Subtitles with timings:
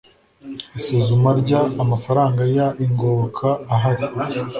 [0.79, 1.51] isuzuma ry
[1.83, 4.05] amafaranga y ingoboka ahari